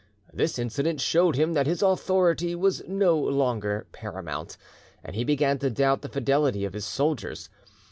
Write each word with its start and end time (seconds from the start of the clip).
This 0.33 0.57
incident 0.57 0.99
showed 0.99 1.35
him 1.35 1.53
that 1.53 1.67
his 1.67 1.83
authority 1.83 2.55
was 2.55 2.81
no 2.87 3.19
longer 3.19 3.85
paramount, 3.91 4.57
and 5.03 5.15
he 5.15 5.23
began 5.23 5.59
to 5.59 5.69
doubt 5.69 6.01
the 6.01 6.09
fidelity 6.09 6.65
of 6.65 6.73
his 6.73 6.85
soldiers. 6.85 7.49